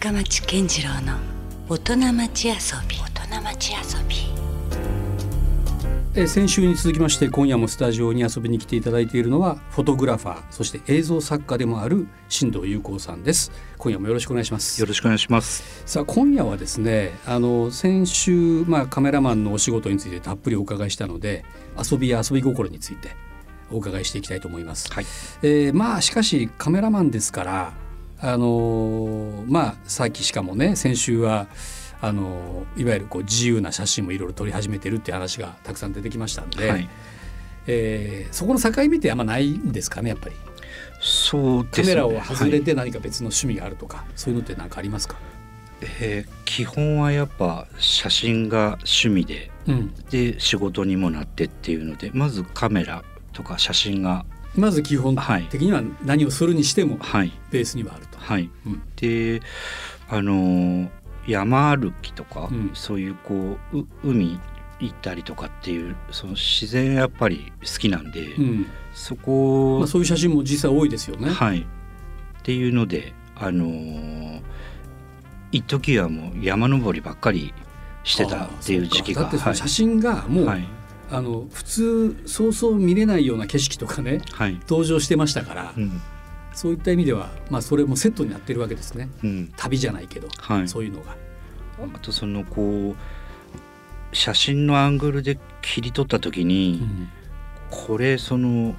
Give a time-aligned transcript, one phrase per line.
[0.00, 1.18] 深町健次郎の
[1.68, 2.54] 大人町遊
[2.88, 2.96] び。
[2.96, 4.16] 大人町遊び。
[6.14, 13.52] えー先週に続きまして今夜もスタジオに遊びに来ていただいているのはフォトグラファーそして映像作家でもある新藤裕子さんです。
[13.76, 14.80] 今夜もよろしくお願いします。
[14.80, 15.82] よろしくお願いします。
[15.84, 21.44] さあ今夜はですねあの先週、まあ、カメラマンのお仕事についてたっぷりお伺いしたので
[21.76, 23.10] 遊びや遊び心について
[23.70, 25.04] お伺いしていきたいと思います、はい。
[25.42, 27.89] えーまあしかしカメラマンですから
[28.22, 31.46] あのーまあさっきしかもね先週は
[32.02, 36.88] あのーいわゆるこう自由な写真もいろいろ撮り始めてるっていう話がたくさん出てきましたんで、はい。
[37.66, 40.36] えーそこの境目ってあんまないんですかねやっぱり
[41.00, 41.86] そうですね。
[41.86, 45.16] カメラを外れはいて何か別の趣味があるとか、そういうのって何かありますか、
[45.82, 54.24] えー基本はやっぱ写真が趣味でうん、で仕事にもなってっていうのでまずカメラとか写真が
[54.56, 58.18] まず基本はい的には何をするにしてもはいベースにはあると。
[58.18, 58.50] はい。
[58.66, 59.42] うんで
[60.08, 60.88] あのー
[61.26, 64.40] 山歩きとか、うんそういうこうう海
[64.80, 71.30] 行ったりとかっていうその自然やっぱり好きなんで、うんそこまあ、そういう写真も実際多いですよね。
[71.30, 71.60] はい。
[71.60, 74.40] っていうので、あのー
[75.52, 77.52] 一時はもう山登りばっかり
[78.04, 80.64] してたっていう時期が、だってその写真がもう、はい、
[81.10, 86.00] あの普通そうそう見れないような景色とかねはい、登場してましたから、うん、
[86.52, 89.08] そういった意味では、まあ、それもセットになってるわけですね。
[89.22, 90.68] うん、旅じゃないけど、はい。
[90.68, 91.16] そういうのが。
[91.94, 96.86] あとそのこう写真のアングルで切り取った時に、
[97.70, 98.74] これその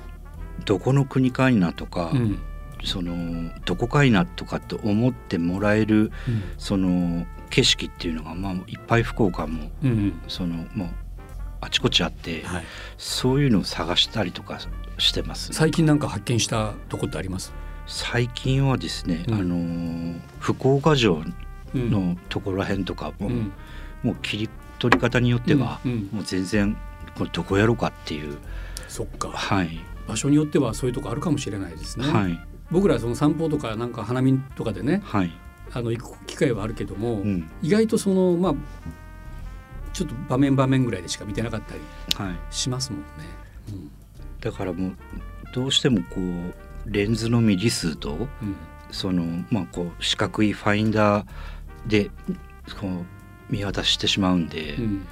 [0.66, 2.40] どこの国かいなとか、うん。
[2.84, 6.12] そのどこかいなとかって思ってもらえる
[6.58, 10.22] その景色っていうのがまあいっぱい福岡もうんうん。
[10.28, 10.90] そのもう
[11.62, 12.64] あちこちあって、はい、
[12.98, 14.60] そういうのを探したりとか
[14.98, 15.54] してます。
[15.54, 17.54] 最近なんか発見したとこってあります、
[17.88, 19.34] 最近はですね、うん。
[19.36, 21.24] あのー福岡城
[21.74, 21.92] うん。
[21.92, 23.52] のところらへんとかも、うん。
[24.04, 26.10] もう切り取り方によっては、うんうん。
[26.12, 26.76] もう全然
[27.16, 28.38] これどこやろうかっていう。
[28.88, 29.30] そっか。
[29.30, 32.08] はい、場所によってはそういうとこあるかもしれないですね。
[32.12, 32.40] はい。
[32.72, 35.32] 僕らその散歩とかなんか花見とかでねはい、
[35.74, 37.50] あの行く機会はあるけども、うん。
[37.62, 38.56] 意外とそのまあ
[39.94, 41.82] ちょっと場面場面ぐらいでしか見てなかったり
[42.16, 43.06] はい、しますもんね。
[43.70, 43.92] うん
[44.40, 44.96] だからもう
[45.54, 48.28] どうしてもこうレンズのミリ数とうん
[48.90, 51.26] そのまあこう四角いファインダー
[51.86, 52.10] で
[52.80, 55.08] こう見渡してしまうんで、うん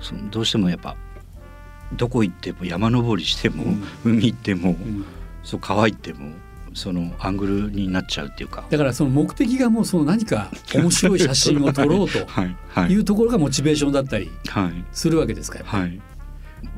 [0.00, 0.96] そのどうしてもやっぱ
[1.92, 3.84] どこ行っても山登りしても、うん。
[4.04, 5.04] 海行っても、うん。
[5.42, 6.32] そう川行っても
[6.76, 8.64] そのアングルになっちゃうっていうか。
[8.68, 12.92] だからその目的がもうその何か面白い写真を撮ろうと はいはい。
[12.92, 14.84] いうところがモチベーションだったりはい。
[14.92, 16.00] するわけですかやっぱはい。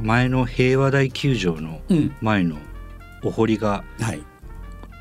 [0.00, 1.80] 前の平和大球場の
[2.20, 2.56] 前の
[3.24, 4.22] お堀がはい、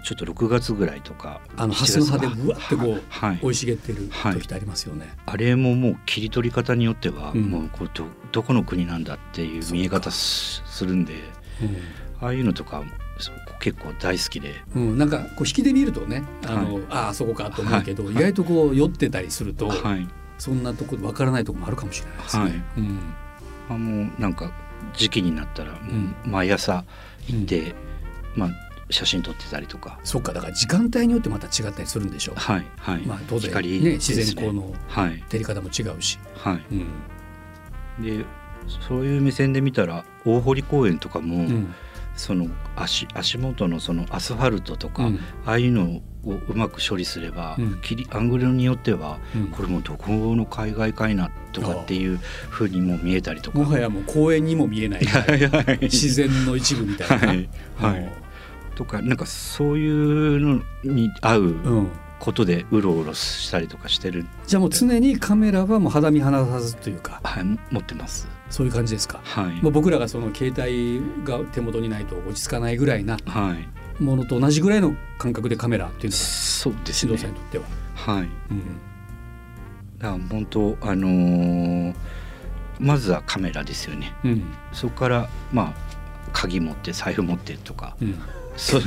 [0.04, 3.40] ちょっと6月ぐらいとかあの7蓮の葉で月ぶわってこうはい。
[3.40, 5.14] 生い茂ってるはい時ってありますよね。
[5.28, 7.42] あれももう切り取り方によっては、うん。
[7.44, 11.14] もうこれどどこの国なんだっていう見え方すするんで
[12.20, 12.84] ああいうのとか
[13.60, 14.64] 結構大好きで。
[14.76, 16.84] うんうん、なんかこう引きで見るとねあの、はい。
[16.90, 18.14] あああそこかと思うけど、はい。
[18.14, 20.08] 意外とこう酔ってたりすると、はい。
[20.38, 22.44] そんなとこわからないところもあるかもしれないですね。
[22.44, 22.54] はい。
[22.78, 23.00] うん。
[23.70, 24.52] あもうなんか
[24.96, 25.78] 時期になったら
[26.26, 26.86] 毎朝
[27.28, 27.76] 行って、
[28.36, 28.50] まあ
[28.90, 30.00] 写真撮ってたりとか。
[30.04, 32.36] そっかだから時間帯によってまた違ったりするんでしょう。
[32.36, 35.24] はいはい、まあ当然光ねです自然光のはい。
[35.30, 36.20] 照り方も違うし。
[36.36, 36.64] はい。
[36.72, 36.76] う
[38.02, 38.20] ん。
[38.20, 38.26] で
[38.88, 41.74] そういう目線で見たら大堀公園とかも、うん
[42.18, 45.20] その足足元のそのアスファルトとか、うん。
[45.46, 47.82] ああいうのをうまく処理すれば、うん。
[47.82, 49.48] 切りアングルによっては、うん。
[49.48, 52.18] これもうどこの海外かいなとかっていう
[52.50, 53.60] ふうにも見えたりとか。
[53.60, 55.02] もはやもう公園にも見えない。
[55.82, 57.28] 自然の一部みたいな。
[57.28, 57.50] はい。
[57.78, 58.12] はい。
[58.76, 61.48] とかなんかそういうのに合うう
[61.82, 61.88] ん。
[62.20, 67.22] ことでうろうろしたりとかしてる、じゃあもう常にカメラはもう肌身離さずというか。
[67.24, 68.28] はい、持ってます。
[68.50, 69.20] そういう感じですか。
[69.24, 69.62] はい。
[69.62, 73.56] もう僕らがその携帯が手元にないと落ち着かないぐらいなは
[74.00, 77.12] い、ものと同じぐらいの感覚でカメラっていうのがそうですね。
[77.12, 77.64] 指導者にとっては。
[77.96, 78.24] はい。
[78.24, 78.30] うん。
[80.00, 81.96] だから本当あのー
[82.80, 84.14] まずはカメラですよね。
[84.24, 84.44] うん。
[84.72, 87.96] そこからまあ鍵持って財布持ってとか。
[88.02, 88.20] うん、
[88.56, 88.80] そ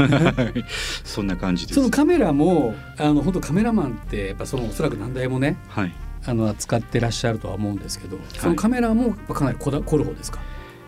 [1.04, 1.80] そんな感じです。
[1.80, 5.92] そのカメラもあの本当カメラマンってやっぱそのおそらく何台もねはい
[6.26, 10.40] あの扱ってらっしゃるとは思うんですけど、そのカメラもかなりこだ凝る方ですか？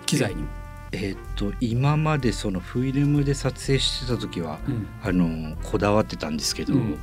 [0.06, 0.48] 機材にも。
[0.94, 4.86] えーっと今までそのフィルムで撮影してた時は、うん。
[5.02, 6.98] あのこだわってたんですけど、うん。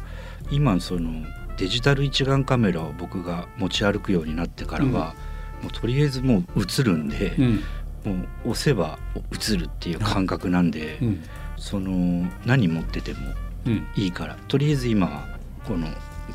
[0.52, 1.26] 今その
[1.58, 5.16] デジタル一眼カメラを僕が持ち歩くようになってからは、
[5.64, 7.64] もうとりあえずもう映るんで、うん。
[8.06, 11.24] もう押せば映るっていう感覚なんで、うん。
[11.58, 13.20] その何持ってても
[13.66, 13.88] うん。
[13.96, 15.88] いいからとりあえず今はこの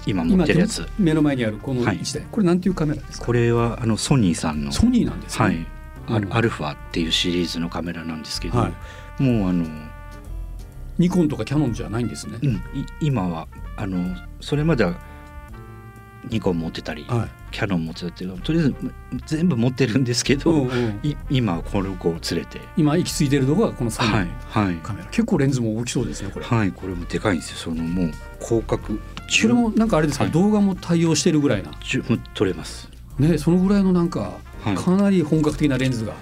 [0.06, 0.86] 今持ってるやつ。
[0.98, 3.26] 目の前にあるこの一台、はい、これなんていうカメラですか？
[3.26, 4.72] これはあのソニーさんの。
[4.72, 5.66] ソニーなんですね、はい。
[6.20, 8.70] うん、アルファっていうシリーズのカメラなんですけど、は
[9.20, 9.66] い、もうあの
[10.98, 12.62] ニコンとかキャノンじゃないんですね、うん、
[13.00, 14.94] 今はあのそれまでは
[16.28, 18.74] ニコン持ってたり、はい、キャノン持ってたってとりあえず
[19.26, 22.60] 全部持ってるんですけど、うんうん、今この子を連れて。
[22.76, 24.30] 今行き着いてるのがこのソニーの
[24.82, 26.46] カメラ、はい、結構レンズも大きそうですねこれ。
[26.46, 26.72] はい。
[26.72, 27.56] これもでかいんですよ。
[27.56, 28.98] そのもう広角
[29.28, 31.70] それもなんかあれですか、はい、動画も対応してるぐらいな。
[32.34, 32.88] 撮れます。
[33.18, 34.32] ねそのぐらいのなんか、
[34.76, 36.14] かなり本格的なレンズが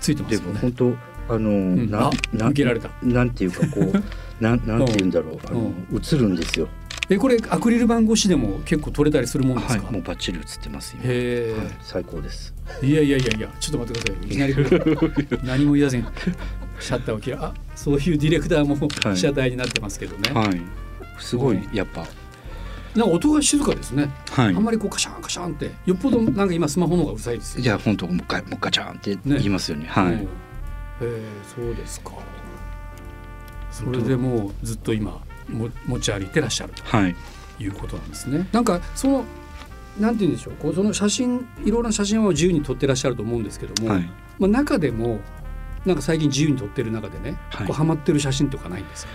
[0.00, 0.58] ついてますよね。
[0.60, 0.94] 本当
[1.28, 2.90] あの、うん、なな受けられた。
[3.02, 4.02] なんていうかこう
[4.42, 6.68] なんなんて言うんだろう、あの映るんですよ。
[7.08, 12.54] えこれアクリル板越しでも結構撮れたりするもんですか、はい、もうバッチリ映ってますよへえ、はい、最高です。
[12.82, 15.38] いやいやいやいやちょっと待ってくださいいきなり。
[15.44, 16.04] 何も言わずに。
[16.80, 18.76] シャッターを切るあそういうディレクターも
[19.14, 20.60] 被写体になってますけどね、はい、
[21.18, 22.04] すごいやっぱ
[22.94, 27.60] なんか音が静かですね、はい、あんまりこうカシャンカシャンってよっぽどなんか今スマホの方がうるさいです。
[27.60, 31.22] いや本当もう一回もうガチャンって言いますよね、ね、はい、へえ
[31.54, 32.12] そうですか。
[33.70, 36.82] それでもうずっと今も持ち歩いてらっしゃると
[37.58, 37.66] い。
[37.66, 38.46] うことなんですね。
[38.52, 39.24] なんかその
[39.98, 40.54] なんて言うんでしょう。
[40.54, 45.20] こうその写真いろんな写真を自由に撮ってらっしゃると思うんですけども、はい、まあ、中でも
[45.86, 49.12] なんか最近自由に撮ってる中でね、はい、こうハマってる写真とかないんですか？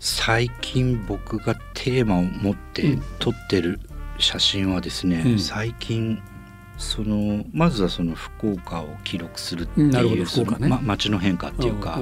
[0.00, 3.80] 最近僕がテーマを持って撮ってる
[4.18, 6.20] 写真はですね、うん、最近
[6.78, 11.98] そのまずはその福岡を記録するっていう、ね、ま、街の変化っていうか、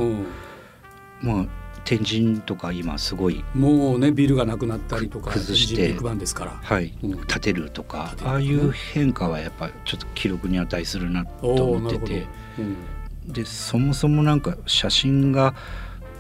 [1.21, 1.47] まあ
[1.85, 12.27] 天神とか今すごいもうねビルがなくなったりとか崩してですから、はい、うん、建てるとか、ああいう変化はやっぱちょっと記録に値するなと思ってて、
[12.59, 15.55] うん、でそもそもなんか写真が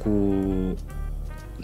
[0.00, 0.76] こう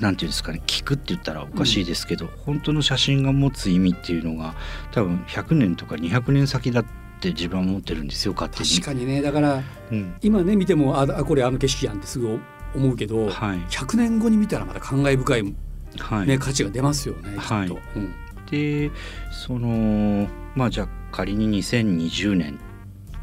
[0.00, 4.54] なんていうんですかね聞くって言ったらおかしいですけど、うん、本当の写真が持つ意味っていうのが
[4.92, 6.84] 多分100年とか200年先だっ
[7.20, 8.68] て自分は思ってるんですよ勝手に。
[8.68, 9.20] 確かにね。
[9.20, 9.62] だから、
[9.92, 12.40] うん、今ね見てもあこれあの景色やんってすぐ
[12.74, 15.54] 思うけど、はい、100年後に見たらまた感慨深い、
[15.98, 16.26] はい。
[16.26, 17.80] ね、価値が出ますよね、はい、きっと。
[17.96, 18.14] うん、
[18.50, 18.90] で
[19.30, 22.58] そのまあじゃあ仮に2020年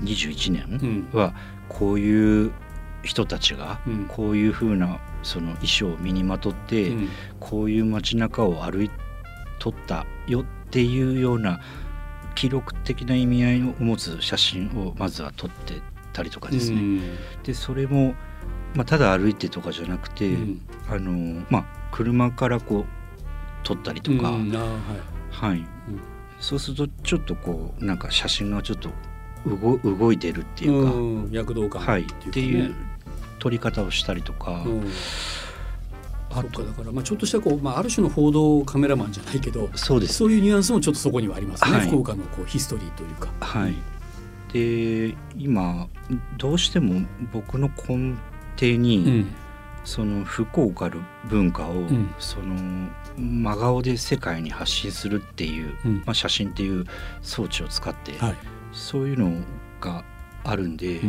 [0.03, 1.33] 21年は
[1.69, 2.51] こういう
[3.03, 6.91] 人たちがこういうふうなその衣装を身にまとって、
[7.39, 8.91] こういう街中を歩い
[9.59, 11.59] とったよっていうような
[12.35, 15.81] 記録的な意味合いを持つ写真をまずは撮って
[16.13, 17.01] たりとかですね。
[17.43, 18.15] でそれも
[18.75, 22.85] まあ、ただ歩いてとかじゃなくて、うん、あのまあ、車からこう
[23.63, 24.57] 撮ったりとか、うん、は
[25.31, 25.65] い、はい、
[26.39, 28.89] そうするとちょっとこうなんか写真がちょっと
[29.45, 32.73] 動動いてるっていうか、躍動感、はい、っていう
[33.39, 34.63] 撮り方をしたりとか。
[36.29, 36.63] あと。
[36.63, 40.15] だからまあちょっとしたこう、まあ、ある種の報道カメラマンじゃないけどそうです。
[40.15, 43.29] そういうニュアンスもちょっとそこにはありますね、はい、福岡のこうヒストリーというか。
[43.39, 43.75] はい、
[44.53, 45.87] で今
[46.37, 48.15] どうしても僕の根
[48.57, 49.27] 底に、うん、
[49.83, 56.85] その福岡の文化を、うん、その真顔で世界に発信するっていう、うん、まあ、写真っていう
[57.21, 58.35] 装置を使って、はい、
[58.71, 59.43] そういうの
[59.79, 60.03] が
[60.43, 61.01] あるんで、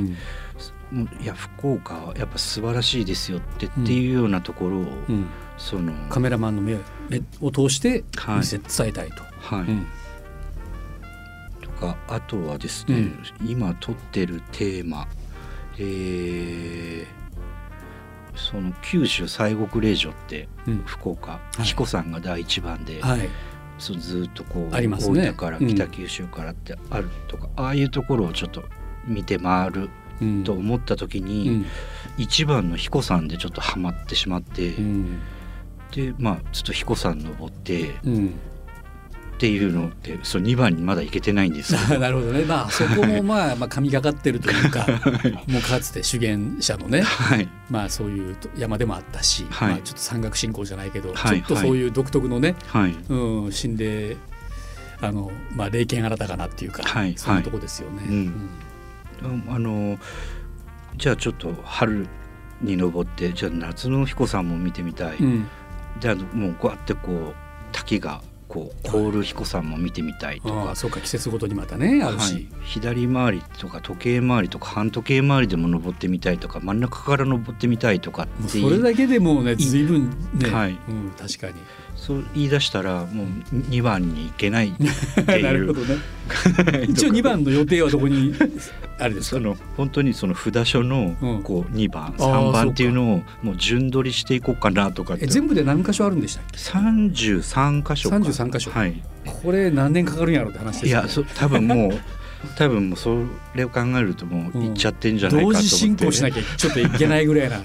[1.21, 4.87] いや福岡はやっぱ素晴らしいですよってっていうようなところを、
[5.57, 6.77] そのカメラマンの目
[7.41, 8.05] を通して
[8.37, 9.23] 見せ、伝えたいと。
[9.41, 9.67] はい、
[11.65, 13.13] とかあとはですね、
[13.47, 15.07] 今撮ってるテーマ
[15.79, 17.19] えー
[18.39, 20.49] その九州西国霊場って
[20.87, 23.29] 福岡、うん、彦さんが第一番で、はい、
[23.79, 28.65] そずっとこう、大分から北九州からってあるとか、うん、ああいうところをちょっと
[29.07, 29.91] 見て回る
[30.45, 31.67] と思った時に、うん、
[32.17, 34.75] 一番の彦さんでちょっとはまってしまって、
[35.93, 37.95] でまあちょっと彦さん登って、
[39.39, 42.45] っていうのってその2番にまだいけてないんです なるほどね。
[42.45, 44.85] まあそこもまあまあ神がかってるというか
[45.47, 52.97] もうかつて修験者のね、はい、まあそういう山でもあったし、はい、まあ、ちょっと山岳信仰じゃないけど、はい、ちょっとそういう独特のね、はい。
[53.09, 54.17] うん、心霊
[55.01, 58.03] あの、まあ、霊剣新たかなっていうか、はい、そんなとこですよね。
[58.09, 58.51] うん。
[59.23, 59.99] うん、あの
[60.97, 62.09] じゃあちょっと春
[62.61, 65.47] に登ってじゃあ夏の彦さんも見てみたい、うん、
[66.01, 67.35] じゃあもうこうやってこう
[67.71, 70.75] 滝がこう凍る彦さんも見てみたいとか。
[70.75, 80.71] そうか季節ごとにまたねあるし、はい、左回りとか時計回りとか半時計回りでも登ってみたいとか真ん中から登ってみたいとかってそれだけでもね随分ね、はい。
[80.71, 81.55] うん、確かに
[81.99, 83.27] そう言い出したらもう
[83.57, 85.43] 2番に行けないっていう。
[85.43, 85.97] なるほどね。
[86.89, 88.33] 一応2番の予定はどこに？
[89.01, 98.17] あれですその本当にその札所のこう2番、うん、3番っていうのをもう順取りしていこうかなとかえ全部で何箇所あるんでしたっけ？33箇所か。
[98.17, 98.71] 33箇所。
[98.71, 99.03] はい。
[99.25, 102.01] これ何年かかるんやろって話です、ね、いやそ多分もう
[102.57, 107.61] 多分もうそれを考えるともう行っちゃってんじゃないかと思って、うん、同時進行しなきゃちょっといけないぐらいな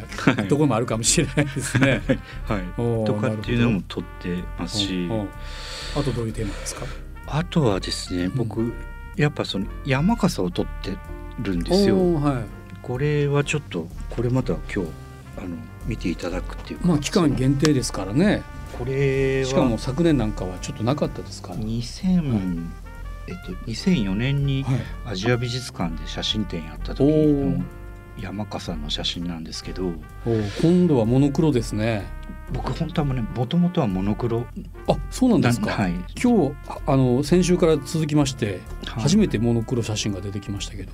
[0.46, 2.02] ところもあるかもしれないですね。
[2.48, 5.08] はい、とかっていうのも取ってますし。
[5.96, 6.86] あとどういうテーマですか？
[7.28, 8.74] あとはですね僕、うん、
[9.16, 10.98] やっぱその山笠を取って
[11.40, 12.16] るんですよ。
[12.16, 12.44] はい、
[12.82, 14.92] これはちょっとこれまた今日
[15.38, 18.42] あの見ていただくっていうまあ期間限定ですからね。
[18.78, 21.58] これしかも昨年なんかはちょっとなかったですから。
[21.58, 22.66] 2000、
[23.28, 24.66] えっと、2004年に
[25.06, 27.64] アジア美術館で写真展やった時の
[28.20, 29.94] 山笠の写真なんですけど
[30.62, 32.06] 今度はモノクロですね。
[32.52, 34.46] 僕本当はねもともとはモノクロ。
[34.88, 40.92] あそうなんですか、はい、今日あの先週から続きまして、初めてモノクロ写真が出てきましたけど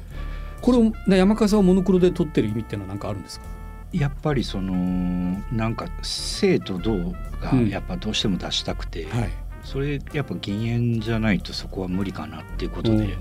[0.61, 3.45] これを、ね、山笠をモノクロで撮ってる意味っていうのは何かあるんですか？
[3.91, 9.29] やっぱりそのなんか生と銅がやっぱどうしても出したくて、うんはい
[9.69, 13.19] それやっぱ減塩じゃないとそこは無理かなっていうことで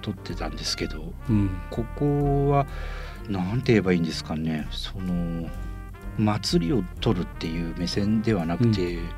[0.00, 2.66] 撮ってたんですけど、うん、ここは
[3.28, 4.66] 何て言えばいいんですかね。
[4.70, 5.50] その
[6.16, 9.08] 祭りを撮るっていう目線ではなくて、うん、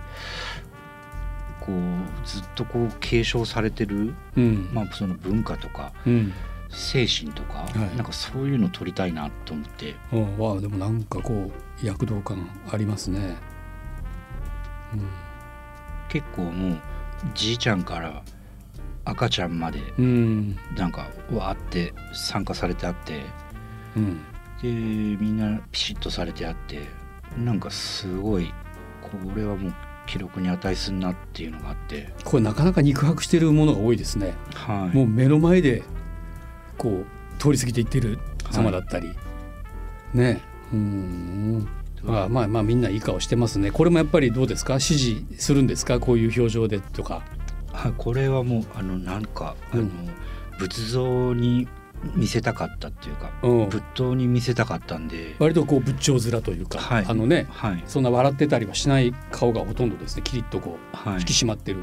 [1.61, 5.93] こうずっとこう継承されてる、うん、まあ、その文化とか、
[6.71, 9.95] 精神とか、はい、なんかそういうの撮りたいなと思って。
[10.39, 13.37] わあでもなんかこう躍動感ありますね。
[14.95, 15.32] うん
[16.13, 16.81] 結構もう
[17.35, 18.23] じいちゃんから
[19.07, 19.81] 赤ちゃんまで
[20.77, 23.23] なんかわーって参加されてあって、
[23.97, 24.19] うん、
[24.61, 26.81] でみんなピシッとされてあって
[27.39, 28.53] なんかすごい
[29.01, 29.75] これはもう
[30.07, 32.13] 記録に値するなっていうのがあって。
[32.25, 35.83] これなかなか肉薄してるものが多いですね、はい、もう目の前で
[36.77, 37.07] こう
[37.39, 38.19] 通り過ぎていってる
[38.51, 39.15] 様だったり、は
[40.15, 40.43] い、ね。
[40.75, 41.69] うん
[42.03, 43.71] まあまあまあみんないい顔してますね。
[43.71, 44.81] これもやっぱりどうですか？
[44.81, 46.01] 支持するんですか？
[46.01, 47.23] こういう表情でとか。
[47.73, 49.89] はいこれはもうあのなんか、あの
[50.59, 51.67] 仏像に
[52.15, 55.37] 見せたかったっていうか、うん、仏塔に見せたかったんで。
[55.39, 60.23] 割とこう仏頂面というか、はい、あのね、はい、そんな笑ってたりはしない顔がほとんどですね。
[60.23, 61.81] キリッとこう、引き締まってる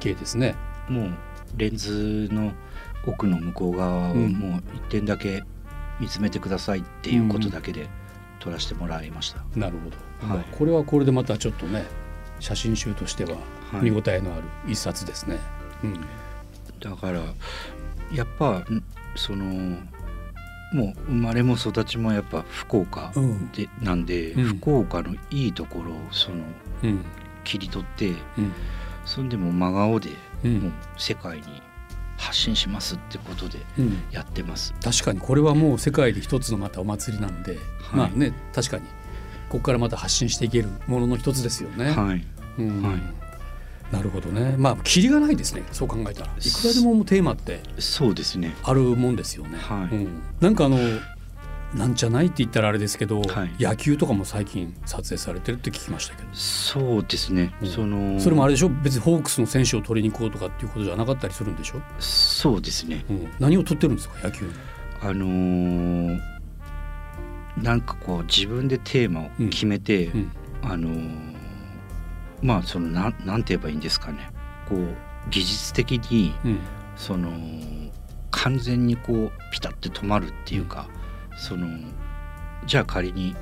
[0.00, 0.56] 系ですね。
[0.88, 1.14] もう
[1.56, 2.52] レンズの
[3.06, 5.44] 奥の向こう側をもう一点だけ
[6.00, 7.88] 見つめてくださいっていうことだけで、うん
[8.42, 9.44] 撮らせてもらいました。
[9.54, 11.86] なるほど、はい、これはこれでまたちょっとね
[12.40, 13.36] 写真集としては
[13.80, 15.40] 見応えのある一冊ですね、は
[15.84, 16.00] い、うん、
[16.80, 17.20] だから
[18.12, 18.64] やっぱ
[19.14, 26.38] そのもう生まれも育ちもやっぱ福岡で、うん、なんで、うん、福岡のいいところをその、
[26.82, 27.04] うん、
[27.44, 28.12] 切り取って、
[29.04, 30.08] そんでも真顔で、
[30.42, 31.44] もう世界に
[32.22, 33.58] 発信しますってことで
[34.12, 37.60] やってます、うん、確かにこれはもう世界で一つのまたお祭りなんで、はい、
[37.96, 38.84] まあね確かに
[39.48, 41.90] ここからまた発信していけるものの一つですよね。
[41.90, 42.24] はい、
[42.58, 43.00] うんはい
[43.92, 44.54] なるほどね。
[44.56, 45.64] まあキリがないですね。
[45.70, 46.28] そう考えたら。
[46.28, 48.54] いくらでもテーマってそうですね。
[48.62, 49.58] あるもんですよね。
[49.58, 49.94] はい。
[49.94, 50.78] うん、なんかあの
[51.74, 56.28] なんじゃないって言ったらあれですけど、はい、野球とかも最近撮影されてるって聞きましたけど。
[56.32, 58.68] そうですね、うん、そのそれもあれでしょ？
[58.68, 61.80] 別にホークスの選手を取りに行こうとかっていうことじゃなかったりするんでしょ？
[61.98, 64.28] そうですね、うん、何を取ってるんですか？
[64.28, 64.50] 野球。
[65.00, 66.20] あのー、
[67.62, 71.34] なんかこう自分でテーマを決めて、うん、あのー、
[72.42, 74.30] まあそのなんなんて言えばいいんですかね。
[74.68, 74.94] こう
[75.30, 76.34] 技術的に、
[76.96, 77.30] その
[78.30, 80.88] 完全にこうピタッて止まるっていうか、
[81.36, 81.66] その
[82.66, 83.34] じゃあ仮に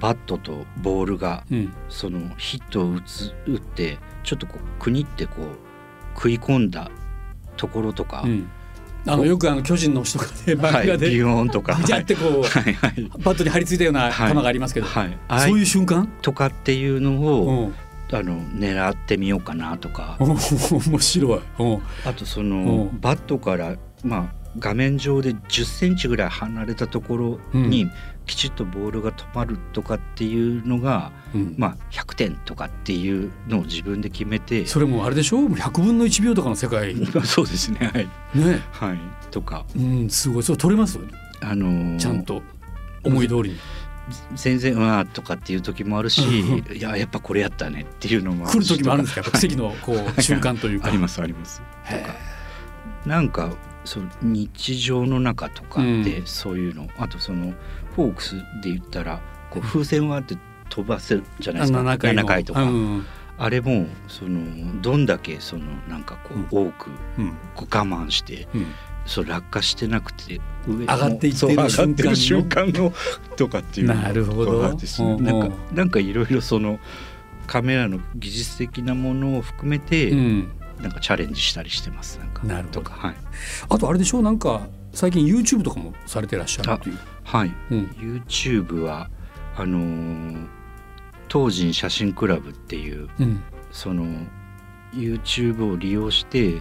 [0.00, 6.90] バットとボールが、うん、そのヒットを打つ打ってちょっとこうクニってこう食い込んだ
[7.56, 8.48] ところとか、うん、
[9.06, 16.08] あのよくあの巨人の人がねバックで、ビヨーンとかジャってこう、はいはい、バットに張り付いたような球がありますけど、はいはい、そういう瞬間？
[16.22, 17.72] とかっていうのを、
[18.12, 20.16] あの狙ってみようかなとか。
[20.18, 20.38] 面
[21.00, 21.40] 白い。
[22.04, 27.90] あとそのバットからまあ画面上で10センチぐらい離れたところに
[28.26, 34.64] きちっとボールが止まるとかっていうのが、うん、まあ100点とかっていうのを自分で決めて。
[34.66, 35.40] それもあれでしょ？
[35.40, 36.94] う100分の1秒とかの世界。
[37.24, 37.90] そうですね。
[37.92, 38.08] はい。
[38.38, 38.62] ね。
[38.72, 38.98] はい。
[39.30, 39.64] とか。
[39.76, 40.42] うんすごい。
[40.42, 40.98] それ取れます？
[41.40, 42.42] あのー、ちゃんと
[43.02, 43.56] 思い通りに。
[44.36, 49.30] 全然わあとかっていう時もあるしいややっぱこれやったねっていうのも来る時もあるんですか？
[49.38, 50.88] 奇跡のこう瞬間というか。
[50.88, 51.62] ありますあります。
[53.06, 53.50] なんか
[53.84, 57.52] その日常の中とかでそういうの、うん、あとその
[57.94, 60.36] フォークスで言ったらこう風船はって
[60.68, 61.80] 飛ばせるじゃないですか。
[61.80, 63.06] 7回 ,7 回とか、うん、
[63.38, 66.90] あれもそのどんだけそのなんかこう多く
[67.54, 68.48] こう我慢して
[69.06, 72.92] そう落下してなくて上上がっていってる瞬間瞬間の。
[73.36, 74.62] とかっていうなるほど。
[74.62, 74.78] なん
[75.50, 76.78] かなんかいろいろその
[77.46, 80.50] カメラの技術的なものを含めて、うん、
[80.80, 82.18] なんかチャレンジしたりしてます。
[82.18, 83.14] なんかなるほど、はい、
[83.68, 84.18] あとあれでしょ？
[84.18, 87.84] うなんか最近 YouTube とかもされてらっしゃるっていうはい、うん、
[88.26, 89.08] YouTube は
[89.56, 90.46] あのー、
[91.28, 94.04] 東人写真クラブっていう、うん、その
[94.92, 96.60] YouTube を利用して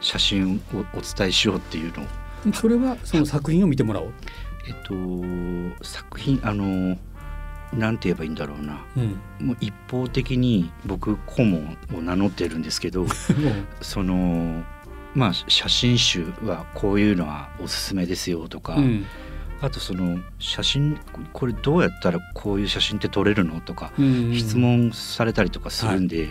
[0.00, 2.06] 写真をお伝えしようっていうのを。
[2.54, 4.12] それはその作品を見てもらおう？
[4.66, 4.74] えっ
[5.78, 6.96] と作品あのな
[7.90, 13.06] んて言えばいいんだろうな、うん、もう一方的に僕顧問を名乗ってるんですけど
[13.80, 14.62] その
[15.14, 19.06] まあ写真集はこういうのはおすすめですよとか、うん、
[19.60, 20.98] あとその写真
[21.32, 23.92] これどうやったらこういう写真って撮れるのとか、
[24.32, 26.28] 質問されたりとかするんで、はい、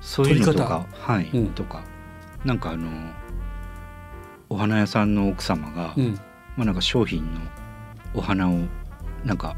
[0.00, 1.82] そういうのとかはい、うん、とか。
[2.44, 2.88] なんかあの
[4.50, 6.14] お花屋さんの奥様が、うん、
[6.56, 7.40] まあなんか商品の
[8.14, 8.58] お花を
[9.24, 9.56] なんか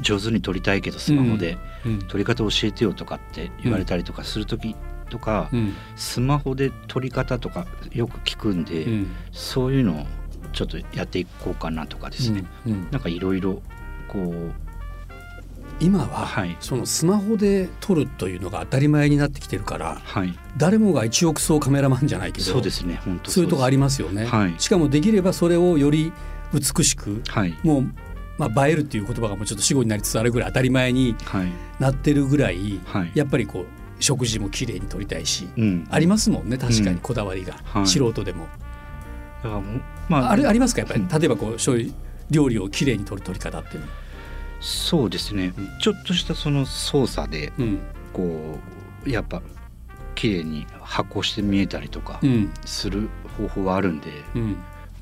[0.00, 1.58] 上手に撮りたいけどスマホで
[2.08, 4.76] 撮り方教えてよとかって言われたりとかする時
[5.10, 10.06] とか、うん、スマホで撮り方とかよく聞くんで、うん、そういうのを
[10.52, 13.62] ちょっとやっていこうかなとかですね、うん、なんかいろいろ
[14.08, 14.52] こう
[15.80, 26.12] 今は、はい、そのスマホで撮るというのが当たり前になってきてるから、はい、誰もが一億総カメラマンじゃないけどそうですね本当そういうとこありますよね、はい、しかもできればそれをより
[26.52, 27.86] 美しく、はい、もう
[28.38, 31.16] まあ、映えるっていう言葉がもうちょっと死語になりつつあるぐらい当たり前に
[31.78, 38.46] なってるぐらい、はい、やっぱりこう食事もきれいに撮りたいし、うん、ありますもんね確かにこだわりが、うん、素人でも。
[39.42, 39.62] だから
[40.08, 40.80] まあ、あれありますか？
[40.80, 41.94] やっぱり、例えばこうそういう
[42.30, 43.86] 料理をきれいに撮る撮り方っていうの
[44.60, 47.52] そうですね、ちょっとしたその操作で、
[48.12, 48.58] こ
[49.06, 49.40] うやっぱ
[50.16, 52.20] 綺麗に発酵して見えたりとか
[52.64, 54.10] する方法はあるんで、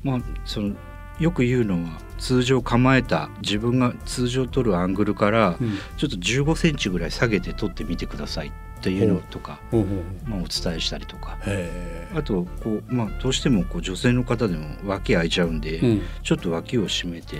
[0.03, 0.75] まあその
[1.19, 5.57] よく言うのは通常構えた自分が通常撮るアングルから
[5.97, 9.59] ちょっと15センチぐらい下げて撮ってみてくださいっていうのとか、
[10.25, 11.37] まあ、お伝えしたりとか。
[12.15, 17.37] あとこう、まあ、どうしてもこう女性の方でも脇開いちゃうんで、うん、ちょっと脇を締めて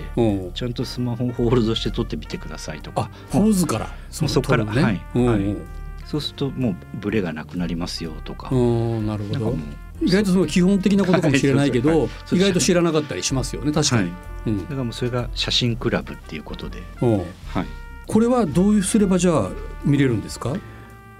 [0.54, 3.10] ちゃんとスマホをホールドして撮ってみてくださいとか。
[3.30, 5.56] ポーズからそそこから、ね、はい、はい、
[6.04, 8.50] そうするともうブレがなくなりますよとか。
[8.50, 9.56] なるほど
[10.00, 14.12] 意外とその基本的なことかもしれないけど、はい、意外と知らなかったりしますよね確かに、はい。
[14.46, 17.66] うん、だからもうそれが写真クラブっていうことで、はい、
[18.06, 19.50] これはどうすればじゃあ
[19.84, 20.56] 見れるんですか？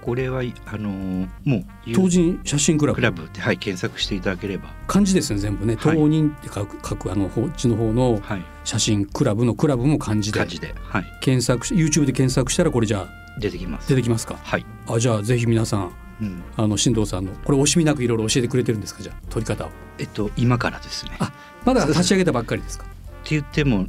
[0.01, 2.95] これはあのー、もう当人写真クラブ。
[2.95, 4.73] クラブってはい検索していただければ。
[4.87, 5.77] 漢字ですね全部ね。
[5.79, 8.21] 当人って書く,、書くあのこっちの方の
[8.63, 10.39] 写真クラブのクラブも漢字で。
[10.39, 13.07] 漢字で、はい、検索し YouTube で検索したらこれじゃあ
[13.39, 13.89] 出てきます。
[13.89, 14.39] 出てきますか？
[14.41, 14.65] はい。
[14.87, 19.01] あじゃあぜひ皆さんうん、あの新藤さんのこれ惜しみなくいろいろ教えてくれてるんですか？
[19.01, 19.69] じゃあ撮り方を。
[19.97, 21.11] えっと今からですね。
[21.19, 21.31] あ
[21.65, 22.85] まだ立ち上げたばっかりですか？
[22.85, 22.87] っ
[23.23, 23.85] て言っても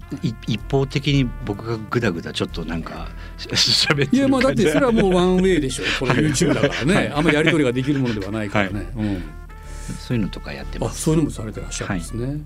[0.46, 9.22] 一方的に僕がぐだぐだちょっっとなんか喋っていやまあだってそれはもう ワンウェイでしょこの YouTube だからね、はい、あんまりやり取りができるものではないからね、はい、うん、
[9.98, 11.02] そういうのとかやってます。
[11.02, 12.38] そういうのもされてらっしゃるんですね、はい、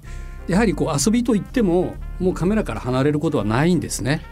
[0.49, 4.23] やはりこう遊びといってももうカメラから離れることはないんですね。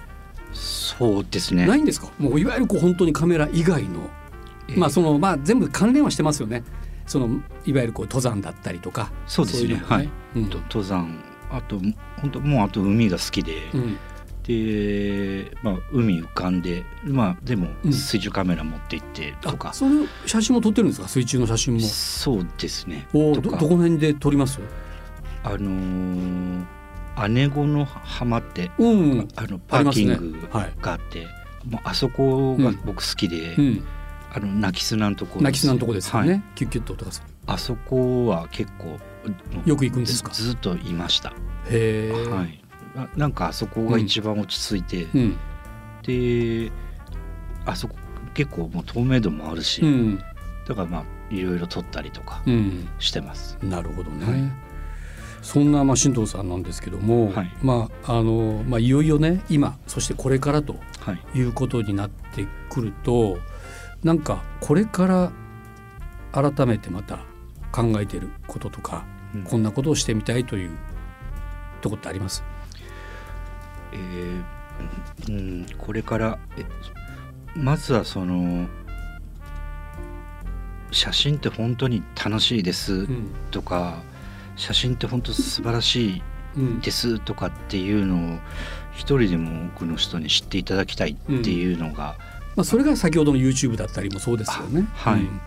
[0.53, 1.67] そうですね。
[1.67, 2.11] ないんですか？
[2.19, 4.22] もういわゆるこう本当にカメラ以外の、えー、
[4.77, 6.63] まあそのまあ全部関連はしてますよね。
[7.07, 9.11] そのいわゆるこう登山だったりとか。
[9.27, 11.23] そうですね、ね、はい、うん、登山。
[11.51, 11.79] あと
[12.21, 13.99] 本当もうあと海が好きで、うん、
[14.45, 21.09] で、まあ、海浮かんで、まあ、でも水中カメラ持って行ってとか、うん、その写真も撮ってるんですか？
[21.09, 21.81] 水中の写真も。
[21.81, 23.07] そうですね。
[23.13, 24.61] おどどこの辺で撮ります？
[25.45, 31.31] あのー、姉子の浜って、うん、あのパーキングがあって、ねは
[31.65, 33.85] い、もうあそこが僕好きで、うん、
[34.35, 37.27] あの泣き砂のとこ泣き砂のとこですよね、はい、キュッキュッと音がする。
[37.47, 38.99] あそこは結構
[39.67, 40.31] よく行くんですか？
[40.33, 41.35] ずっといました。
[41.69, 42.61] へえ、はい、
[43.17, 45.37] なんかあそこが一番落ち着いて、うん、
[46.03, 46.73] で
[47.67, 47.97] あそこ
[48.35, 50.19] 結構もう透明度もあるし、うん、
[50.67, 52.43] だからまあいろいろ撮ったりとか
[52.99, 54.53] してます、うん、なるほどね、はい、
[55.43, 60.77] そんなまあ新藤さんなんですけども、はい、まああのまあいよいよね今そしてこれからと
[61.35, 61.41] い。
[61.43, 63.41] うことになってくると、はい、
[64.03, 65.33] なんかこれから
[66.33, 67.19] 改めてまた
[67.71, 70.77] 考えていることとか、うん、こんなことをしてみたいという
[71.81, 72.43] とこってあります？
[73.93, 76.39] えー、うんこれから
[77.55, 78.67] まずはその
[80.91, 83.07] 写真って本当に楽しいです
[83.51, 84.03] とか、
[84.53, 86.23] うん、写真って本当素晴らしい
[86.83, 88.39] ですとかっていうのを
[88.95, 94.87] 一人でも多くの人に知っていただきたいっていうのが、うん、まあ、それが先ほどの YouTube だったりもそうですよね。
[94.95, 95.41] はい、うん、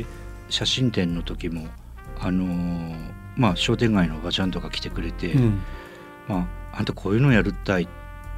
[0.00, 0.06] で
[0.48, 1.66] 写真展の時も
[2.20, 2.96] あのー、
[3.36, 5.60] まあ、商店街のおばちゃんとか来てくれて、うん、
[6.28, 7.88] まあ、あんたこういうのやるったいっ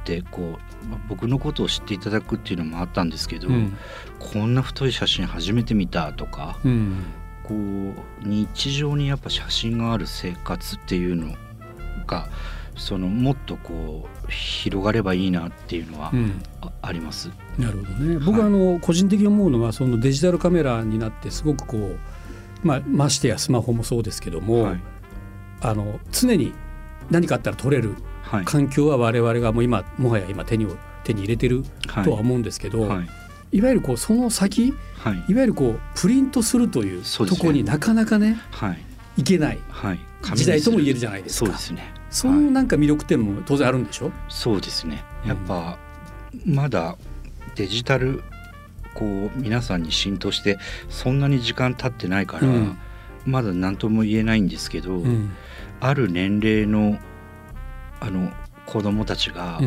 [0.03, 3.77] てこう、まあ、僕のことを知っていただくっていうのもあったんですけど、うん、
[4.19, 7.03] こんな太い写真初めて見たとか、うん、
[7.43, 11.35] こう日常にやっぱ写真がある生活っていうの
[12.07, 12.27] が
[12.79, 16.11] そのもっとこう広がればいいなっていうのは
[16.61, 17.29] あ,、あります。
[17.57, 18.17] なるほどね。
[18.19, 21.99] 僕はあの、個人的に思うのはそのデジタルカメラになってすごくこう
[22.63, 24.81] まあ、ましてやスマホもそうですけども、はい、
[25.61, 26.53] あの常に
[27.09, 27.95] 何かあったら撮れる
[28.45, 30.67] 環境は我々がもう今もはや今手に
[31.03, 31.63] 手に入れてる
[32.03, 33.01] とは思うんですけど、は
[33.51, 38.83] い、いわゆるこうその先、はい、いわゆるこうプリントするというところになかなかね、はい、
[39.17, 39.59] いけない
[40.35, 41.45] 時代とも言えるじゃないですか。
[41.45, 44.11] そうですねそのなんか魅力点も当然あるんでしょ？
[44.29, 45.03] そうですね。
[45.25, 45.77] やっぱ、
[46.45, 46.97] まだ
[47.55, 48.23] デジタル
[48.93, 50.57] こう皆さんに浸透して
[50.89, 52.77] そんなに時間経ってないから、うん、
[53.25, 55.31] まだ何とも言えないんですけど、うん、
[55.79, 56.97] ある年齢の
[57.99, 58.31] あの
[58.65, 59.59] 子供たちが、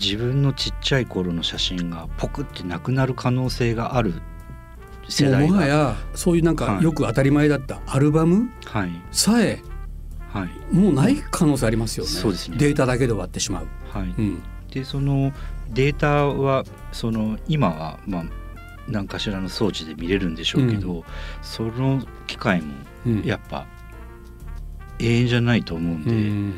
[0.00, 4.14] 自分のちっちゃい頃の写真がポクってなくなる可能性がある
[5.08, 8.48] 世代もはやそういうなんかよく当たり前だったアルバム
[9.10, 9.62] さえ、はい、
[10.70, 12.10] もうない可能性ありますよね。
[12.10, 12.56] そうですね。
[12.58, 13.66] データだけで終わってしまう。
[13.90, 15.32] はい、うん、でその
[15.70, 18.24] データはその今はまあ
[18.88, 21.04] 何かしらの装置で見れるんでしょうけど、うん、
[21.42, 22.74] その機会も
[23.24, 23.66] やっぱ
[24.98, 26.54] 永遠じゃないと思うんで、うん、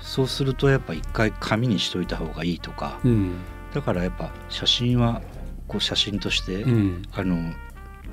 [0.00, 3.32] そうするとやっぱ一回紙にしといた方がいいとか、うん、
[3.72, 5.20] だからやっぱ写真は
[5.66, 6.64] こう写真として、
[7.12, 7.52] あの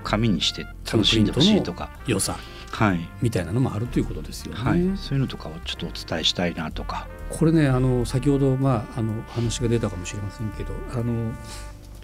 [0.04, 2.42] 紙にして楽しんでほしいとか良さ、はい、
[3.22, 7.08] みたいなのもあるということですよね、はい、そういうのとかをちょっとお伝えしたいなとか。
[7.30, 11.32] これねあの先ほど、まあ、あの話が出たかもしれませんけどあの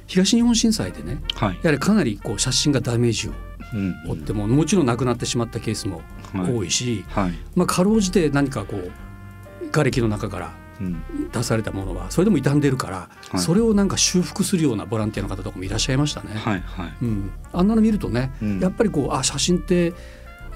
[0.05, 3.33] 東日本震災でね、はい、やはりかなりこう写真がダメージを
[4.07, 6.01] 負っても、うんうん、もちろん亡くなってしまったケースも
[6.33, 7.23] 多いし、はい。
[7.25, 10.53] はい、まあ、かろうじて何かこう瓦礫の中から
[11.33, 16.35] 出されたものはそれでも傷んでるから、はい、それをなんか修復するようなボランティアの方とかもいらっしゃいましたね。
[16.35, 16.93] はいはい。
[17.01, 19.93] うん、あんなの見るとね、うん、やっぱりこうあ写真って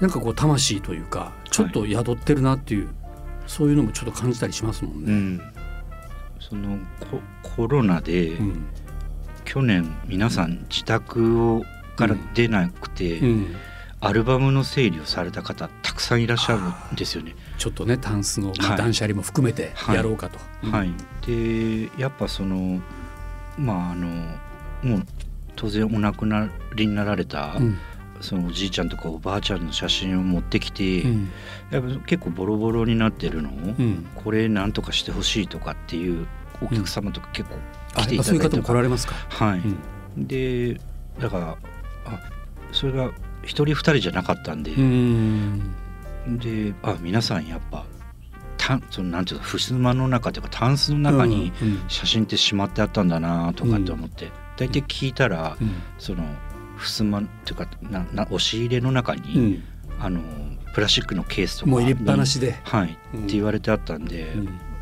[0.00, 2.88] なんかこう魂というかちょっと宿ってるなっていう、
[3.46, 5.12] そういうのもちょっと感じたりしますもんね。
[5.12, 5.42] うん、
[6.40, 6.78] その
[7.42, 8.66] コロナで、うん。
[9.44, 11.64] 去年皆さん自宅を
[11.96, 13.56] から出なくて、うん、
[14.00, 16.60] アルバムの整理をされた方たくさんいらっしゃる
[16.94, 17.34] んですよね。
[17.58, 20.38] ちょっとねタンスの、まあ、断捨離も含めてやろうかと。
[20.70, 20.94] はい、はい、
[21.26, 22.80] でやっぱその
[23.58, 24.06] まああの
[24.82, 25.06] もう
[25.54, 27.78] 当然お亡くなりになられた、うん、
[28.22, 31.30] そのおじいちゃんとかおばあちゃんの写真を持ってきて、うん、
[31.70, 33.52] やっぱ結構ボロボロになってるのを、
[34.14, 36.26] これなんとかしてほしいとかっていう
[36.62, 37.64] お客様とか結構来てい
[37.96, 39.14] ただいて、うん、そういう方も来られますか？
[39.28, 40.80] はい、うん、で
[41.18, 41.56] だから
[42.06, 42.20] あ
[42.70, 43.10] それが
[43.42, 44.70] 一人二人じゃなかったんで
[46.38, 47.84] であ皆さんやっぱ
[48.56, 51.52] たそのなんていうの襖の中というかタンスの中に
[51.88, 56.24] 写真ってしまってあったんだなとかって思って、うん、大体聞いたら、うん、その
[56.86, 59.62] 襖っていうかなな押し入れの中に、うん、
[60.00, 60.20] あの
[60.74, 64.34] プラスチックのケースとかもう入れっぱなしで、はい、って言われてあったんで、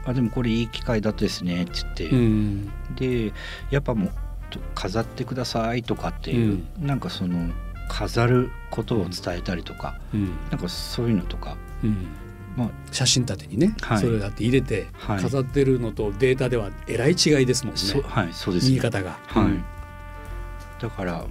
[0.05, 3.33] あでもこれいい機会だったですねって言って、うん、で
[3.71, 4.11] やっぱもう
[4.75, 7.51] 飾ってくださいとかっていう、うん、なんかその
[7.89, 12.09] 飾ることを伝えたりとか、うん、なんかそういうのとか、うん、
[12.57, 19.80] まあ、写真立てにね、はい、それだって入れて飾ってるのとデータではえらい違いですもんね、はい、そうです、ね、見え方が、はい、
[20.81, 21.27] だから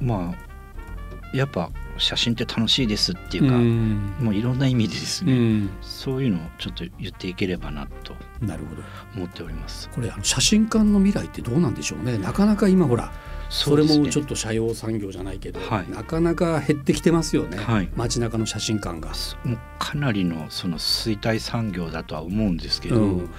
[0.00, 8.82] まあやっぱ写真って楽しいですっていうか、うん、もういろんな意味でですね、うん、そういうのをちょっと言っていければなとなるほど。
[9.16, 9.88] 思っております。
[9.90, 12.18] これあの写真館の未来ってどうなんでしょうね。
[12.18, 13.12] なかなか今ほら
[13.48, 19.12] それもちょっと社用産業じゃないけど、はい、なかなか減ってきてますよね、はい、街中の写真館が。
[19.44, 23.30] もうかなりのその衰退産業だとは思うんですけど、うん、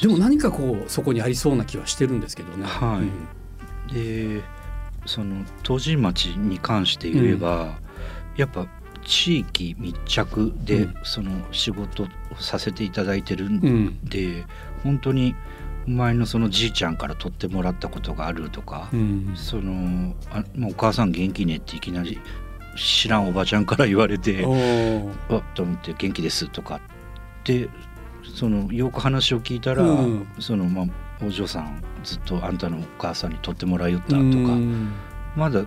[0.00, 2.64] でも何かこうそこにありそうな気はしてるんですけどね。
[2.66, 3.02] は
[3.90, 4.42] い、で
[5.06, 7.70] その東神町に関して言えば、うん、
[8.36, 8.66] やっぱ
[9.04, 12.08] 地域密着でその仕事を
[12.38, 14.44] させていただいてるんで、うん、
[14.82, 15.34] 本当に
[15.86, 22.20] 前のそのじいちゃんから取ってもらったことがあるとか、うん、そのあもうお母さん元気ねっていきなり
[22.76, 26.80] 知らんおばちゃんから言われてあっと思って元気ですとか
[27.44, 27.68] で
[28.34, 30.86] そのよく話を聞いたら、うん、そのまあ
[31.22, 34.20] お嬢さんずっとあんたのお母さんに取ってもらいよったとか。
[35.36, 35.64] まだ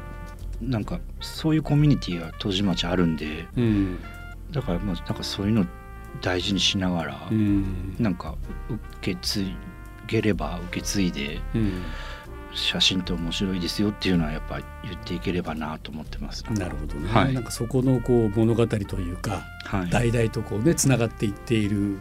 [0.61, 3.99] なんかそういうコミュニティが戸島町あるんで、うん、
[4.51, 5.65] だからまあなんかそういうの
[6.21, 8.35] 大事にしながら、うん、なんか
[8.69, 9.45] 受け継
[10.07, 11.81] げれば受け継いで、うん、
[12.53, 16.43] 写真って面白いですよっていうのはやっぱり言っていければなと思ってます。
[16.53, 17.09] なるほどね。
[17.11, 21.99] はい、なんかそこのこう物語というか、はい、代々とこうねつながっていっている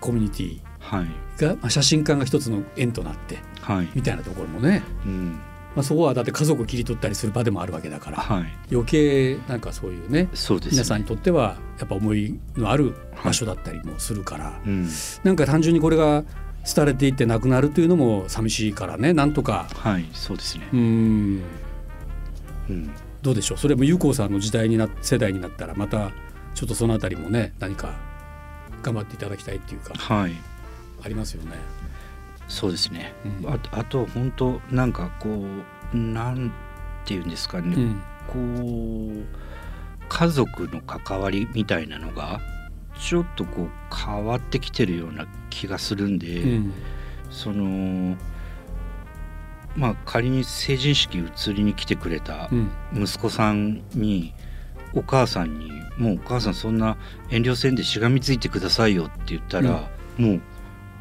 [0.00, 0.60] コミュニティ
[1.38, 4.82] が、まあ、写真館が一つの縁となって、はい、みたいなところもね。
[5.06, 5.40] うん。
[5.74, 14.68] まあ、そこはだって家族を切り取ったりする場でもあるわけだから、はい、余計なんかそういうねそうです、ね、皆さんにとってはやっぱ思いのある場所だったりもするから、はい。
[14.68, 14.88] うん、
[15.24, 16.24] なんか単純にこれが
[16.76, 19.66] 廃れていってなくなるというのも寂しいからねなんとか。
[19.72, 20.68] はいそうですね。
[20.74, 21.42] うん。
[22.68, 22.90] うん。
[23.22, 23.58] どうでしょう？
[23.58, 26.10] それも有効さんの時代にな世代になったらまた
[26.54, 27.94] ちょっとそのあたりもね何か
[28.82, 30.32] 頑張っていただきたいっていうか、はい、
[31.02, 31.56] ありますよね。
[32.48, 35.44] そうですね、うん、ああと本当なんかこ
[35.94, 36.52] うなん
[37.06, 42.40] ていうんですかね、うん、こう家族の関わりみたいなのが
[42.98, 46.72] ちょっとこう変わってきてるような気がするんで、うん、
[47.30, 48.16] その
[49.74, 52.50] まあ仮に成人式移りに来てくれた
[52.94, 54.34] 息子さんに、
[54.94, 56.98] お母さんに「もうお母さんそんな
[57.30, 59.88] 遠慮せんでしがみついてくださいよ」って言ったら、
[60.18, 60.40] うん、もう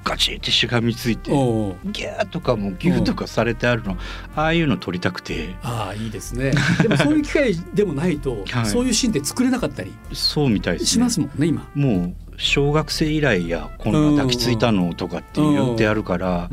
[0.04, 3.98] ガチってしがみついてギャーとかもギューとかされてあるの
[4.36, 5.56] ああいうの撮りたくて。
[5.64, 6.52] ああいいですね。
[6.82, 11.68] でもそういう機会でもないと、 はい、そういうシーンって作れなかったりそうみたいです、ね、しますもんね今。
[11.76, 16.50] もう小学生以来やこんな抱きついたのとかって言ってあるから、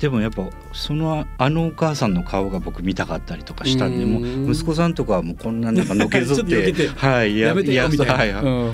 [0.00, 8.72] でもやっぱそのあのお母さんの顔が僕見たかったりとかしたんで、もう息子さんとかはもうこんななんかのけぞってはいやめてよみたいな、は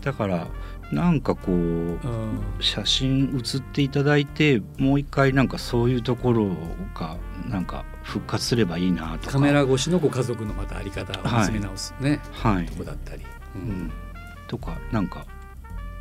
[0.00, 0.48] い、だから
[0.92, 1.98] なんかこう
[2.62, 6.48] 写真写っていただいてもう一回なんかそういうところ
[6.94, 7.16] が
[7.48, 9.32] なんか復活すればいいなとか。
[9.32, 13.22] カメラ越しのご家族のまたあり方を見つめ直すね、はい、とこだったり、
[13.56, 13.92] うん、うん、
[14.46, 15.26] とかなんか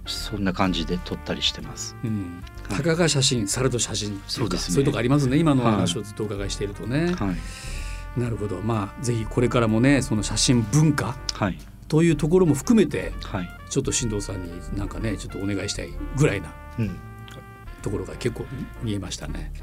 [0.05, 1.95] そんな感じで撮ったりしてます。
[2.03, 5.37] うん、たかが写真、さると写真そうです、ね、そういうとこありますね。
[5.37, 7.15] 今の話をずっとお伺いしているとね。
[7.15, 7.33] は
[8.15, 8.61] い、なるほど。
[8.61, 16.53] まあぜひこれからもね、その写真文化、はい、というところも含めて、はい、ちょっと進藤さんになんかねちょっとお願いしたいぐらいな
[17.81, 18.45] ところが結構
[18.81, 19.53] 見えましたね。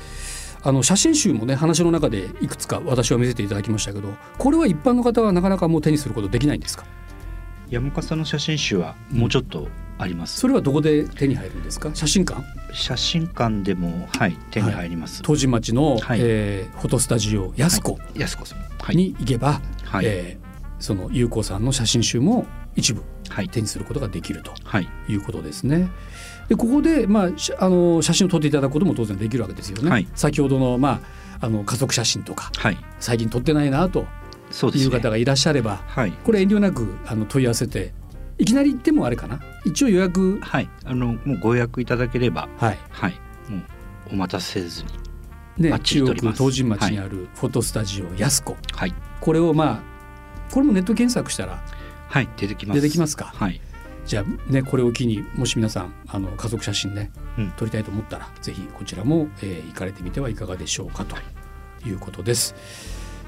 [0.65, 6.85] あの写真集もね話の中でいくつか私は見せていただきましたけどこれは一般の方はなかなかもう手にすることできないんですか？
[7.69, 9.67] 山岡さんの写真集はもうちょっと
[9.99, 11.91] あります、それはどこで手に入るんですか？
[11.95, 12.45] 写真館？
[12.73, 18.97] 写真館でもはい手に入ります、はい、町の、はい、えー、フォトスタジオ安子、はい、安子さん。
[18.97, 20.42] に行けば、はい、えー
[20.83, 23.03] その有効さんの写真集も一部
[23.53, 24.53] 手にすることができると
[25.09, 25.15] い。
[25.15, 25.89] うことですね。
[26.49, 27.29] でここで、まあ、
[27.65, 29.89] あの写真を撮っていただくことも当然できるわけですよね。
[29.89, 31.01] はい、先ほどの,、ま
[31.41, 34.07] あ、あの家族写真とか、はい、最近撮ってないなと
[34.75, 37.95] いう方がいらっしゃれば、ねはい、これ遠慮なくあの問い合わせて
[38.39, 39.41] いきなり行ってもあれかな。
[39.65, 40.41] 一応予約。
[40.43, 40.69] はい。
[40.85, 43.13] あのもうご予約いただければはい、はい、
[43.49, 45.03] もうお待たせせずに
[45.59, 49.92] ね、中国東神町にあるフォトスタジオ安子、はい、これをまあ
[50.53, 51.63] これもネット検索したら
[52.09, 53.33] はい出てきます出てきますか？
[53.35, 53.61] はい
[54.05, 61.17] じゃあねこれを機にもし皆さんあの家族写真ね、うん、撮りたいと思ったらぜひこちらも、えー、行かれてみてはいかがでしょうかと
[61.89, 62.55] いうことです。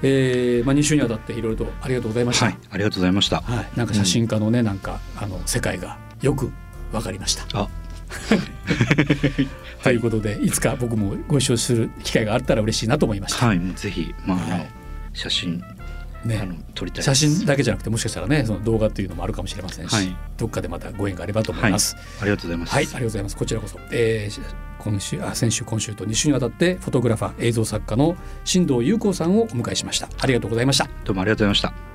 [0.03, 2.47] えーまあ、2週にわたっていろいろとありがとうございました。
[2.47, 3.39] はい、ありがとうございました。
[3.41, 6.51] はい、なんか写真家のね、うん、なんかあの世界がよく
[6.91, 7.45] わかりました。
[7.53, 7.69] あ
[9.83, 13.47] ということでいつか僕もご一緒する機会があったら嬉しいなと思いました。
[13.47, 14.69] はい、ぜひまあ、はい、
[15.13, 15.63] 写真
[16.25, 22.73] ね、あの撮りたい写真だけじゃなくてもしかしたらねその動画というのもあるかもしれませんし、はい、どっかでまたご縁があればと思います、はい、ありがとうございます。
[22.73, 23.37] はいありがとうございます。
[23.37, 24.41] こちらこそ、えー、
[24.79, 30.09] 今週あ先週今週と2週にわたってフォトグラファー映像作家の新藤優子さんをお迎えしました。
[30.19, 30.89] ありがとうございました。
[31.03, 31.94] どうもありがとうございました